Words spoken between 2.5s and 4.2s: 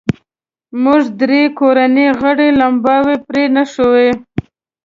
لمباوې پرې نښوې.